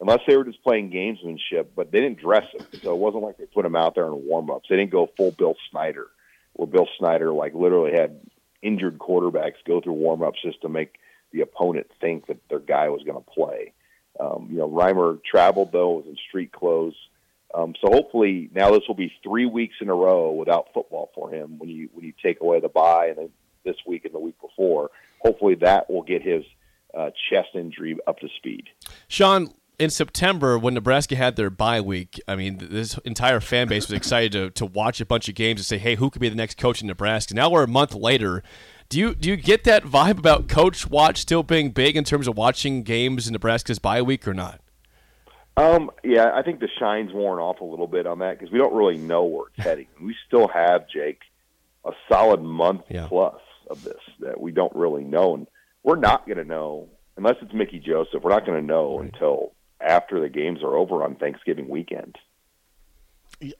Unless 0.00 0.20
they 0.26 0.36
were 0.36 0.44
just 0.44 0.62
playing 0.62 0.90
gamesmanship, 0.90 1.68
but 1.76 1.92
they 1.92 2.00
didn't 2.00 2.20
dress 2.20 2.46
him. 2.54 2.66
So 2.82 2.92
it 2.94 2.98
wasn't 2.98 3.22
like 3.22 3.36
they 3.36 3.44
put 3.44 3.66
him 3.66 3.76
out 3.76 3.94
there 3.94 4.06
in 4.06 4.26
warm 4.26 4.50
ups. 4.50 4.68
They 4.70 4.76
didn't 4.76 4.92
go 4.92 5.10
full 5.14 5.30
Bill 5.32 5.56
Snyder, 5.70 6.06
where 6.54 6.66
Bill 6.66 6.88
Snyder 6.98 7.32
like 7.32 7.54
literally 7.54 7.92
had 7.92 8.18
injured 8.62 8.98
quarterbacks 8.98 9.62
go 9.66 9.80
through 9.80 9.92
warm 9.94 10.22
ups 10.22 10.40
just 10.42 10.62
to 10.62 10.70
make 10.70 10.98
the 11.32 11.42
opponent 11.42 11.88
think 12.00 12.26
that 12.26 12.48
their 12.48 12.60
guy 12.60 12.88
was 12.88 13.02
going 13.02 13.22
to 13.22 13.30
play. 13.30 13.72
Um, 14.18 14.48
you 14.50 14.58
know, 14.58 14.68
Reimer 14.68 15.22
traveled 15.22 15.72
though, 15.72 15.90
was 15.92 16.06
in 16.06 16.16
street 16.28 16.52
clothes. 16.52 16.96
Um, 17.52 17.74
so 17.80 17.90
hopefully 17.90 18.48
now 18.54 18.70
this 18.70 18.82
will 18.86 18.94
be 18.94 19.12
three 19.22 19.46
weeks 19.46 19.76
in 19.80 19.88
a 19.88 19.94
row 19.94 20.32
without 20.32 20.68
football 20.72 21.10
for 21.14 21.30
him 21.32 21.58
when 21.58 21.68
you 21.68 21.88
when 21.92 22.04
you 22.04 22.12
take 22.22 22.40
away 22.40 22.60
the 22.60 22.68
bye 22.68 23.08
and 23.08 23.18
then 23.18 23.28
this 23.64 23.76
week 23.86 24.04
and 24.04 24.14
the 24.14 24.20
week 24.20 24.40
before. 24.40 24.90
Hopefully 25.20 25.54
that 25.56 25.88
will 25.90 26.02
get 26.02 26.22
his 26.22 26.44
uh, 26.96 27.10
chest 27.30 27.48
injury 27.54 27.96
up 28.06 28.18
to 28.18 28.28
speed. 28.36 28.68
Sean, 29.08 29.52
in 29.78 29.90
September 29.90 30.58
when 30.58 30.74
Nebraska 30.74 31.16
had 31.16 31.36
their 31.36 31.50
bye 31.50 31.80
week, 31.80 32.20
I 32.28 32.36
mean, 32.36 32.58
this 32.70 32.98
entire 33.04 33.40
fan 33.40 33.68
base 33.68 33.88
was 33.88 33.96
excited 33.96 34.32
to, 34.32 34.50
to 34.50 34.66
watch 34.66 35.00
a 35.00 35.06
bunch 35.06 35.28
of 35.28 35.34
games 35.34 35.60
and 35.60 35.66
say, 35.66 35.78
"Hey, 35.78 35.94
who 35.94 36.10
could 36.10 36.20
be 36.20 36.28
the 36.28 36.34
next 36.34 36.58
coach 36.58 36.80
in 36.82 36.86
Nebraska?" 36.88 37.34
Now 37.34 37.48
we're 37.50 37.62
a 37.64 37.68
month 37.68 37.94
later. 37.94 38.42
Do 38.88 38.98
you 38.98 39.14
do 39.14 39.28
you 39.30 39.36
get 39.36 39.64
that 39.64 39.84
vibe 39.84 40.18
about 40.18 40.48
Coach 40.48 40.88
Watch 40.88 41.18
still 41.18 41.42
being 41.42 41.70
big 41.70 41.96
in 41.96 42.04
terms 42.04 42.26
of 42.28 42.36
watching 42.36 42.82
games 42.82 43.26
in 43.28 43.32
Nebraska's 43.32 43.78
bye 43.78 44.02
week 44.02 44.26
or 44.26 44.34
not? 44.34 44.60
Um, 45.56 45.90
yeah, 46.02 46.30
I 46.34 46.42
think 46.42 46.60
the 46.60 46.68
shine's 46.78 47.12
worn 47.12 47.38
off 47.38 47.60
a 47.60 47.64
little 47.64 47.86
bit 47.86 48.06
on 48.06 48.18
that 48.20 48.38
because 48.38 48.52
we 48.52 48.58
don't 48.58 48.74
really 48.74 48.96
know 48.96 49.24
where 49.24 49.44
it's 49.54 49.64
heading. 49.64 49.86
We 50.02 50.14
still 50.26 50.48
have 50.48 50.88
Jake 50.88 51.20
a 51.84 51.92
solid 52.10 52.42
month 52.42 52.82
Yeah. 52.88 53.06
plus 53.08 53.40
of 53.70 53.82
this 53.84 54.00
that 54.20 54.40
we 54.40 54.52
don't 54.52 54.74
really 54.74 55.04
know, 55.04 55.34
and 55.34 55.46
we're 55.82 55.96
not 55.96 56.26
going 56.26 56.38
to 56.38 56.44
know 56.44 56.88
unless 57.16 57.36
it's 57.40 57.52
Mickey 57.54 57.78
Joseph. 57.78 58.22
We're 58.22 58.30
not 58.30 58.44
going 58.46 58.60
to 58.60 58.66
know 58.66 59.00
until 59.00 59.52
after 59.80 60.20
the 60.20 60.28
games 60.28 60.62
are 60.62 60.76
over 60.76 61.02
on 61.02 61.14
Thanksgiving 61.16 61.68
weekend. 61.68 62.16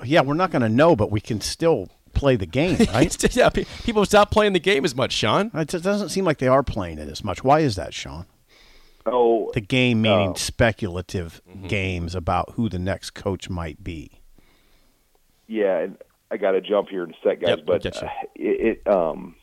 Yeah, 0.05 0.21
we're 0.23 0.35
not 0.35 0.51
going 0.51 0.63
to 0.63 0.69
know, 0.69 0.95
but 0.95 1.11
we 1.11 1.21
can 1.21 1.41
still 1.41 1.89
play 2.13 2.37
the 2.37 2.45
game, 2.47 2.77
right? 2.93 3.35
yeah, 3.37 3.49
pe- 3.49 3.65
people 3.85 4.05
stop 4.05 4.31
playing 4.31 4.53
the 4.53 4.61
game 4.61 4.85
as 4.85 4.95
much, 4.95 5.13
Sean. 5.13 5.51
it 5.55 5.69
just 5.69 5.85
doesn't 5.85 6.11
seem 6.11 6.25
like 6.25 6.39
they 6.39 6.49
are 6.49 6.63
playing 6.63 6.99
it 6.99 7.09
as 7.09 7.25
much. 7.25 7.43
Why 7.43 7.61
is 7.61 7.77
that, 7.77 7.95
Sean? 7.95 8.27
Oh, 9.07 9.51
The 9.55 9.63
game 9.63 10.03
meaning 10.03 10.31
Oh. 10.31 10.35
speculative 10.35 11.41
games 11.67 12.15
about 12.15 12.51
who 12.57 12.69
the 12.69 12.79
next 12.79 13.11
coach 13.13 13.49
might 13.49 13.83
be. 13.83 14.21
Yeah, 15.47 15.79
and 15.79 15.97
I 16.31 16.37
got 16.37 16.53
to 16.53 16.61
jump 16.61 16.91
here 16.91 17.05
in 17.05 17.11
a 17.11 17.15
sec, 17.25 17.41
guys. 17.41 17.49
Yep, 17.57 17.59
but 17.67 17.67
we'll 17.67 17.79
get 17.79 18.01
you. 18.03 18.07
uh, 18.07 18.11
it, 18.37 18.79
it 18.87 18.93
um, 18.93 19.35
it, 19.37 19.40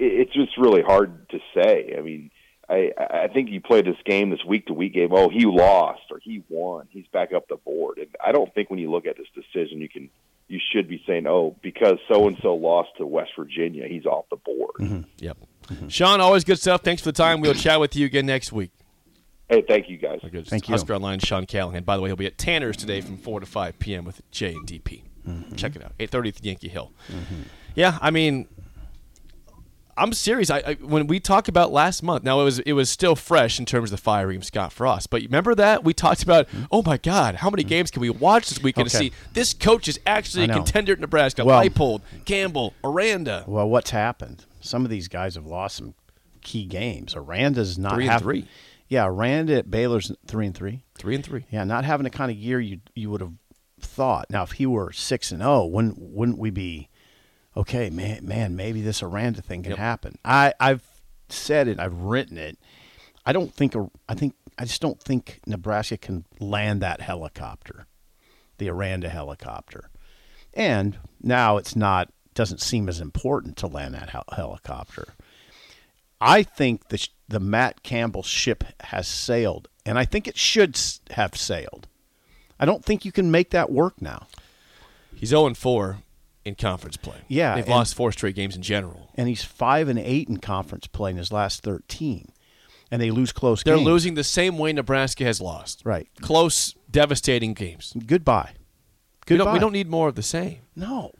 it's 0.00 0.32
just 0.32 0.56
really 0.56 0.82
hard 0.82 1.28
to 1.30 1.38
say. 1.54 1.94
I 1.96 2.00
mean, 2.00 2.30
I 2.68 2.92
I 2.98 3.28
think 3.28 3.50
you 3.50 3.60
play 3.60 3.82
this 3.82 3.96
game, 4.04 4.30
this 4.30 4.44
week 4.46 4.66
to 4.66 4.74
week 4.74 4.94
game. 4.94 5.10
Oh, 5.12 5.28
he 5.28 5.44
lost 5.44 6.02
or 6.10 6.18
he 6.18 6.42
won. 6.48 6.88
He's 6.90 7.06
back 7.12 7.32
up 7.32 7.48
the 7.48 7.56
board, 7.56 7.98
and 7.98 8.08
I 8.24 8.32
don't 8.32 8.52
think 8.54 8.70
when 8.70 8.78
you 8.78 8.90
look 8.90 9.06
at 9.06 9.16
this 9.16 9.28
decision, 9.34 9.80
you 9.80 9.88
can 9.88 10.10
you 10.48 10.58
should 10.72 10.88
be 10.88 11.02
saying, 11.06 11.26
oh, 11.28 11.56
because 11.62 11.98
so 12.08 12.26
and 12.26 12.36
so 12.42 12.54
lost 12.54 12.90
to 12.98 13.06
West 13.06 13.30
Virginia, 13.36 13.86
he's 13.86 14.04
off 14.04 14.24
the 14.30 14.36
board. 14.36 14.74
Mm-hmm. 14.80 15.00
Yep. 15.18 15.38
Mm-hmm. 15.68 15.88
Sean, 15.88 16.20
always 16.20 16.42
good 16.42 16.58
stuff. 16.58 16.82
Thanks 16.82 17.02
for 17.02 17.08
the 17.08 17.16
time. 17.16 17.40
We'll 17.40 17.54
chat 17.54 17.78
with 17.78 17.94
you 17.94 18.06
again 18.06 18.26
next 18.26 18.52
week. 18.52 18.72
Hey, 19.48 19.62
thank 19.66 19.88
you 19.88 19.96
guys. 19.96 20.20
Good. 20.28 20.46
Thank 20.46 20.68
you. 20.68 20.72
Husker 20.72 20.94
Online, 20.94 21.18
Sean 21.20 21.46
Callahan. 21.46 21.84
By 21.84 21.96
the 21.96 22.02
way, 22.02 22.08
he'll 22.08 22.16
be 22.16 22.26
at 22.26 22.38
Tanner's 22.38 22.76
today 22.76 23.00
from 23.00 23.16
4 23.16 23.40
to 23.40 23.46
5 23.46 23.78
p.m. 23.78 24.04
with 24.04 24.22
J 24.30 24.52
and 24.52 24.66
DP. 24.66 25.02
Mm-hmm. 25.26 25.54
Check 25.56 25.76
it 25.76 25.84
out. 25.84 25.96
830th 25.98 26.38
Yankee 26.42 26.68
Hill. 26.68 26.92
Yeah, 27.74 27.98
I 28.00 28.10
mean, 28.10 28.48
I'm 30.00 30.12
serious. 30.14 30.50
I, 30.50 30.62
I 30.66 30.74
when 30.80 31.06
we 31.06 31.20
talk 31.20 31.46
about 31.46 31.72
last 31.72 32.02
month, 32.02 32.24
now 32.24 32.40
it 32.40 32.44
was 32.44 32.58
it 32.60 32.72
was 32.72 32.88
still 32.88 33.14
fresh 33.14 33.58
in 33.58 33.66
terms 33.66 33.92
of 33.92 33.98
the 33.98 34.02
firing 34.02 34.38
of 34.38 34.44
Scott 34.44 34.72
Frost. 34.72 35.10
But 35.10 35.22
remember 35.22 35.54
that 35.54 35.84
we 35.84 35.92
talked 35.92 36.22
about, 36.22 36.48
mm-hmm. 36.48 36.64
oh 36.72 36.82
my 36.82 36.96
God, 36.96 37.36
how 37.36 37.50
many 37.50 37.62
mm-hmm. 37.62 37.68
games 37.68 37.90
can 37.90 38.00
we 38.00 38.08
watch 38.08 38.48
this 38.48 38.62
weekend 38.62 38.88
to 38.88 38.96
see 38.96 39.12
this 39.34 39.52
coach 39.52 39.88
is 39.88 40.00
actually 40.06 40.44
a 40.44 40.48
contender 40.48 40.94
at 40.94 41.00
Nebraska? 41.00 41.44
Well- 41.44 41.62
Leipold, 41.62 42.00
Campbell, 42.24 42.72
Aranda. 42.82 43.44
Well, 43.46 43.68
what's 43.68 43.90
happened? 43.90 44.46
Some 44.60 44.84
of 44.84 44.90
these 44.90 45.08
guys 45.08 45.34
have 45.34 45.46
lost 45.46 45.76
some 45.76 45.94
key 46.40 46.64
games. 46.64 47.14
Aranda's 47.14 47.78
not 47.78 47.94
Three 47.94 48.08
and 48.08 48.22
three. 48.22 48.48
Yeah, 48.88 49.06
Aranda 49.06 49.58
at 49.58 49.70
Baylor's 49.70 50.12
three 50.26 50.46
and 50.46 50.54
three. 50.54 50.82
Three 50.96 51.14
and 51.14 51.24
three. 51.24 51.44
Yeah, 51.50 51.64
not 51.64 51.84
having 51.84 52.04
the 52.04 52.10
kind 52.10 52.30
of 52.30 52.36
year 52.36 52.58
you 52.58 52.80
you 52.94 53.10
would 53.10 53.20
have 53.20 53.34
thought. 53.80 54.26
Now, 54.30 54.42
if 54.42 54.52
he 54.52 54.66
were 54.66 54.92
six 54.92 55.30
and 55.30 55.42
zero, 55.42 55.66
wouldn't 55.66 55.96
wouldn't 55.98 56.38
we 56.38 56.50
be 56.50 56.88
okay? 57.56 57.90
Man, 57.90 58.26
man, 58.26 58.56
maybe 58.56 58.80
this 58.82 59.02
Aranda 59.02 59.42
thing 59.42 59.62
can 59.62 59.70
Yep. 59.72 59.78
happen. 59.78 60.18
I 60.24 60.54
I've 60.60 60.82
said 61.28 61.68
it. 61.68 61.78
I've 61.80 61.94
written 61.94 62.38
it. 62.38 62.58
I 63.26 63.32
don't 63.32 63.52
think. 63.54 63.74
I 64.08 64.14
think. 64.14 64.34
I 64.58 64.64
just 64.64 64.80
don't 64.82 65.00
think 65.00 65.40
Nebraska 65.46 65.96
can 65.96 66.24
land 66.38 66.82
that 66.82 67.00
helicopter, 67.00 67.86
the 68.58 68.68
Aranda 68.68 69.08
helicopter. 69.08 69.90
And 70.54 70.98
now 71.22 71.56
it's 71.56 71.76
not. 71.76 72.12
Doesn't 72.34 72.60
seem 72.60 72.88
as 72.88 73.00
important 73.00 73.56
to 73.58 73.66
land 73.66 73.94
that 73.94 74.10
hel- 74.10 74.24
helicopter. 74.34 75.14
I 76.20 76.42
think 76.42 76.88
the 76.88 76.98
sh- 76.98 77.08
the 77.28 77.40
Matt 77.40 77.82
Campbell 77.82 78.22
ship 78.22 78.64
has 78.80 79.06
sailed, 79.08 79.68
and 79.86 79.98
I 79.98 80.04
think 80.04 80.26
it 80.28 80.36
should 80.38 80.76
s- 80.76 81.00
have 81.12 81.36
sailed. 81.36 81.88
I 82.58 82.64
don't 82.66 82.84
think 82.84 83.04
you 83.04 83.12
can 83.12 83.30
make 83.30 83.50
that 83.50 83.70
work 83.72 84.00
now. 84.02 84.26
He's 85.14 85.30
0 85.30 85.46
and 85.46 85.56
4 85.58 85.98
in 86.44 86.54
conference 86.54 86.96
play. 86.96 87.18
Yeah, 87.28 87.54
They've 87.56 87.68
lost 87.68 87.94
four 87.94 88.12
straight 88.12 88.34
games 88.34 88.56
in 88.56 88.62
general. 88.62 89.10
And 89.14 89.28
he's 89.28 89.44
five 89.44 89.88
and 89.88 89.98
eight 89.98 90.28
in 90.28 90.38
conference 90.38 90.86
play 90.86 91.10
in 91.10 91.16
his 91.16 91.32
last 91.32 91.62
thirteen, 91.62 92.32
and 92.90 93.00
they 93.00 93.10
lose 93.10 93.32
close. 93.32 93.62
They're 93.62 93.76
games. 93.76 93.86
losing 93.86 94.14
the 94.14 94.24
same 94.24 94.56
way 94.58 94.72
Nebraska 94.72 95.24
has 95.24 95.40
lost. 95.40 95.82
Right. 95.84 96.08
Close, 96.20 96.74
devastating 96.90 97.54
games. 97.54 97.92
Goodbye. 98.06 98.52
We 99.28 99.36
Goodbye. 99.36 99.44
don't, 99.44 99.52
we 99.52 99.58
don't 99.60 99.72
need 99.72 99.88
more 99.88 100.08
of 100.08 100.14
the 100.16 100.22
same. 100.22 100.58
No, 100.74 101.12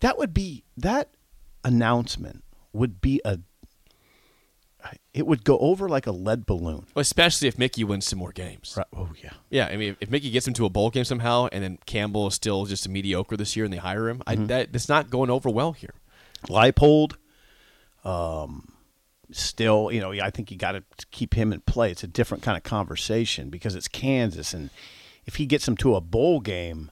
that 0.00 0.18
would 0.18 0.34
be 0.34 0.64
that 0.76 1.10
announcement 1.64 2.44
would 2.72 3.00
be 3.00 3.20
a. 3.24 3.38
It 5.14 5.26
would 5.26 5.44
go 5.44 5.58
over 5.58 5.88
like 5.88 6.06
a 6.06 6.12
lead 6.12 6.46
balloon. 6.46 6.86
Especially 6.94 7.48
if 7.48 7.58
Mickey 7.58 7.84
wins 7.84 8.06
some 8.06 8.18
more 8.18 8.32
games. 8.32 8.74
Right. 8.76 8.86
Oh 8.94 9.08
yeah. 9.22 9.32
Yeah, 9.50 9.66
I 9.66 9.76
mean, 9.76 9.96
if, 10.00 10.10
Mickey 10.10 10.30
gets 10.30 10.46
him 10.46 10.54
to 10.54 10.66
a 10.66 10.70
bowl 10.70 10.90
game 10.90 11.04
somehow, 11.04 11.48
and 11.52 11.62
then 11.62 11.78
Campbell 11.86 12.26
is 12.26 12.34
still 12.34 12.66
just 12.66 12.86
a 12.86 12.90
mediocre 12.90 13.36
this 13.36 13.56
year, 13.56 13.64
and 13.64 13.72
they 13.72 13.78
hire 13.78 14.08
him, 14.08 14.18
Mm-hmm. 14.26 14.42
I, 14.42 14.46
that 14.46 14.72
that's 14.72 14.88
not 14.88 15.10
going 15.10 15.30
over 15.30 15.48
well 15.48 15.72
here. 15.72 15.94
Leipold, 16.48 17.14
um, 18.04 18.72
still, 19.30 19.90
you 19.90 20.00
know, 20.00 20.12
I 20.12 20.30
think 20.30 20.50
you 20.50 20.56
got 20.56 20.72
to 20.72 20.84
keep 21.10 21.34
him 21.34 21.52
in 21.52 21.60
play. 21.60 21.90
It's 21.90 22.04
a 22.04 22.08
different 22.08 22.42
kind 22.42 22.56
of 22.56 22.62
conversation 22.62 23.50
because 23.50 23.74
it's 23.74 23.88
Kansas, 23.88 24.54
and 24.54 24.70
if 25.26 25.36
he 25.36 25.46
gets 25.46 25.66
him 25.66 25.76
to 25.78 25.96
a 25.96 26.00
bowl 26.00 26.40
game, 26.40 26.90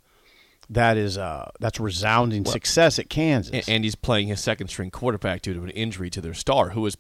that 0.71 0.97
is 0.97 1.19
uh, 1.19 1.51
that's 1.61 1.79
resounding 1.79 2.45
success 2.45 2.99
at 2.99 3.09
Kansas. 3.11 3.53
And, 3.53 3.69
and 3.69 3.85
he's 3.85 3.95
playing 3.95 4.29
his 4.29 4.41
second 4.41 4.69
string 4.69 4.91
quarterback 4.91 5.43
due 5.43 5.55
to 5.55 5.63
an 5.63 5.71
injury 5.71 6.11
to 6.11 6.21
their 6.21 6.35
star, 6.35 6.71
who 6.71 6.85
is 6.87 6.97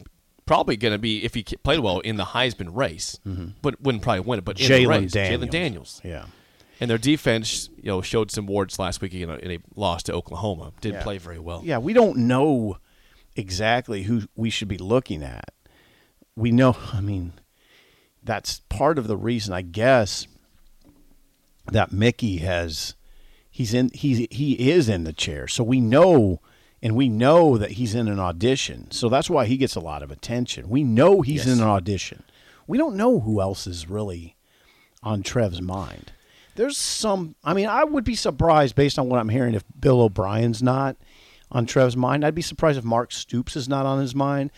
probably 0.46 0.76
going 0.76 0.92
to 0.92 0.98
be, 0.98 1.24
if 1.24 1.34
he 1.34 1.42
played 1.42 1.80
well, 1.80 2.00
in 2.00 2.16
the 2.16 2.24
Heisman 2.24 2.74
race, 2.76 3.18
but 3.62 3.80
wouldn't 3.80 4.02
probably 4.02 4.20
win 4.20 4.38
it. 4.38 4.44
But 4.44 4.56
Mm-hmm. 4.56 4.72
Jalon 4.90 5.10
Daniels. 5.10 5.50
Daniels. 5.50 6.00
yeah. 6.04 6.26
And 6.80 6.90
their 6.90 6.98
defense, 6.98 7.70
you 7.76 7.84
know, 7.84 8.02
showed 8.02 8.30
some 8.32 8.46
warts 8.46 8.78
last 8.78 9.00
week 9.00 9.14
in 9.14 9.30
a, 9.30 9.36
in 9.36 9.50
a 9.52 9.58
loss 9.76 10.02
to 10.04 10.12
Oklahoma. 10.12 10.72
Didn't 10.80 10.96
Yeah. 10.96 11.02
play 11.04 11.18
very 11.18 11.38
well. 11.38 11.62
Yeah, 11.64 11.78
we 11.78 11.92
don't 11.92 12.16
know 12.18 12.78
exactly 13.36 14.02
who 14.02 14.22
we 14.34 14.50
should 14.50 14.68
be 14.68 14.76
looking 14.78 15.22
at. 15.22 15.50
We 16.36 16.50
know, 16.50 16.76
I 16.92 17.00
mean, 17.00 17.32
that's 18.24 18.60
part 18.68 18.98
of 18.98 19.06
the 19.06 19.16
reason, 19.16 19.54
I 19.54 19.62
guess, 19.62 20.26
that 21.70 21.92
Mickey 21.92 22.38
has 22.38 22.94
he's 23.50 23.72
in 23.72 23.90
he's 23.94 24.26
he 24.30 24.70
is 24.70 24.88
in 24.88 25.04
the 25.04 25.12
chair. 25.12 25.46
So 25.48 25.62
we 25.64 25.80
know 25.80 26.40
and 26.84 26.94
we 26.94 27.08
know 27.08 27.56
that 27.58 27.72
he's 27.72 27.94
in 27.94 28.06
an 28.06 28.20
audition. 28.20 28.90
So 28.92 29.08
that's 29.08 29.28
why 29.30 29.46
he 29.46 29.56
gets 29.56 29.74
a 29.74 29.80
lot 29.80 30.02
of 30.02 30.10
attention. 30.12 30.68
We 30.68 30.84
know 30.84 31.22
he's 31.22 31.46
Yes. 31.46 31.56
in 31.56 31.62
an 31.62 31.68
audition. 31.68 32.22
We 32.68 32.78
don't 32.78 32.94
know 32.94 33.20
who 33.20 33.40
else 33.40 33.66
is 33.66 33.88
really 33.88 34.36
on 35.02 35.22
Trev's 35.22 35.60
mind. 35.62 36.12
There's 36.56 36.76
some 36.76 37.34
I 37.42 37.54
mean, 37.54 37.66
I 37.66 37.82
would 37.84 38.04
be 38.04 38.14
surprised 38.14 38.76
based 38.76 38.98
on 38.98 39.08
what 39.08 39.18
I'm 39.18 39.30
hearing 39.30 39.54
if 39.54 39.64
Bill 39.80 40.02
O'Brien's 40.02 40.62
not 40.62 40.96
on 41.50 41.66
Trev's 41.66 41.96
mind. 41.96 42.24
I'd 42.24 42.34
be 42.34 42.42
surprised 42.42 42.78
if 42.78 42.84
Mark 42.84 43.10
Stoops 43.12 43.56
is 43.56 43.68
not 43.68 43.86
on 43.86 43.98
his 44.00 44.14
mind. 44.14 44.52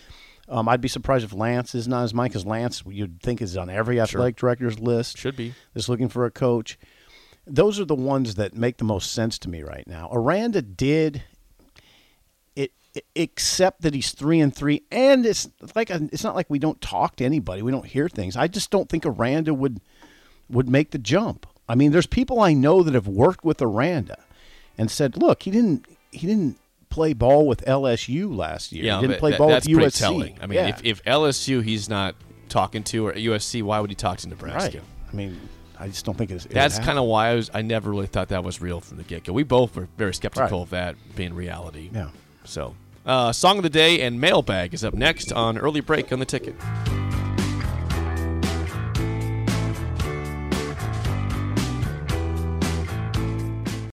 Um, 0.49 0.69
I'd 0.69 0.81
be 0.81 0.89
surprised 0.89 1.25
if 1.25 1.33
Lance 1.33 1.75
is 1.75 1.89
not 1.89 1.97
on 1.99 2.03
his 2.03 2.15
mind 2.15 2.33
because 2.33 2.47
Lance, 2.47 2.83
you'd 2.87 3.21
think, 3.21 3.41
is 3.43 3.57
on 3.57 3.69
every 3.71 3.99
athletic 4.01 4.37
director's 4.37 4.79
list. 4.79 5.19
Should 5.19 5.37
be. 5.37 5.55
That's 5.75 5.89
looking 5.89 6.09
for 6.09 6.25
a 6.25 6.31
coach. 6.31 6.79
Those 7.47 7.81
are 7.81 7.85
the 7.85 7.97
ones 7.97 8.37
that 8.37 8.55
make 8.55 8.77
the 8.79 8.85
most 8.85 9.13
sense 9.13 9.39
to 9.41 9.49
me 9.49 9.63
right 9.63 9.87
now. 9.87 10.09
Aranda 10.13 10.63
did 10.63 11.23
except 13.15 13.83
that 13.83 13.95
he's 13.95 14.11
three 14.13 14.41
and 14.41 14.55
three, 14.55 14.83
and 14.91 15.25
it's 15.27 15.49
like 15.75 15.91
a, 15.91 16.09
it's 16.13 16.25
not 16.25 16.35
like 16.35 16.49
we 16.49 16.59
don't 16.59 16.81
talk 16.81 17.17
to 17.17 17.25
anybody, 17.25 17.63
we 17.63 17.71
don't 17.73 17.87
hear 17.87 18.09
things. 18.09 18.37
I 18.37 18.49
just 18.49 18.71
don't 18.71 18.89
think 18.89 19.05
Aranda 19.07 19.53
would 19.55 19.81
would 20.49 20.69
make 20.69 20.91
the 20.93 20.99
jump. 20.99 21.47
I 21.69 21.75
mean, 21.75 21.91
there's 21.93 22.07
people 22.07 22.41
I 22.41 22.53
know 22.53 22.83
that 22.83 22.95
have 22.95 23.09
worked 23.09 23.45
with 23.45 23.61
Aranda 23.61 24.19
and 24.79 24.91
said, 24.91 25.17
"Look, 25.17 25.43
he 25.43 25.51
didn't 25.51 25.87
he 26.13 26.27
didn't 26.27 26.59
play 26.89 27.13
ball 27.13 27.47
with 27.47 27.65
LSU 27.67 28.35
last 28.35 28.73
year. 28.73 28.85
Yeah, 28.85 29.01
he 29.01 29.07
didn't 29.09 29.19
play 29.21 29.33
that- 29.33 29.39
ball 29.39 29.49
with 29.49 29.65
USC." 29.67 29.99
telling. 29.99 30.39
I 30.41 30.47
mean, 30.47 30.57
Yeah. 30.59 30.69
if, 30.69 30.85
if 30.85 31.05
LSU 31.05 31.63
he's 31.63 31.89
not 31.89 32.15
talking 32.49 32.83
to 32.85 33.09
or 33.09 33.13
USC, 33.13 33.63
why 33.63 33.81
would 33.81 33.91
he 33.91 33.97
talk 33.97 34.19
to 34.19 34.29
Nebraska? 34.29 34.79
right. 34.79 34.87
I 35.13 35.17
mean, 35.17 35.41
I 35.79 35.89
just 35.89 36.05
don't 36.07 36.17
think 36.17 36.31
it's. 36.31 36.47
it 36.47 36.53
That's 36.53 36.79
kind 36.79 36.99
of 36.99 37.05
why 37.07 37.29
I 37.31 37.35
was. 37.35 37.51
I 37.53 37.63
never 37.63 37.91
really 37.91 38.07
thought 38.07 38.29
that 38.29 38.45
was 38.45 38.61
real 38.61 38.81
from 38.81 38.97
the 38.99 39.03
get 39.03 39.25
go. 39.25 39.33
We 39.33 39.43
both 39.43 39.75
were 39.77 39.89
very 39.99 40.15
skeptical 40.15 40.59
Right. 40.59 40.63
of 40.63 40.71
that 40.71 40.95
being 41.17 41.35
reality. 41.35 41.91
Yeah. 41.93 42.11
So, 42.45 42.77
uh, 43.07 43.33
song 43.33 43.57
of 43.57 43.63
the 43.63 43.71
day 43.71 44.01
and 44.03 44.21
mailbag 44.21 44.75
is 44.75 44.85
up 44.85 44.95
next 44.95 45.33
on 45.33 45.57
early 45.57 45.81
break 45.81 46.13
on 46.13 46.19
the 46.19 46.27
ticket. 46.27 46.55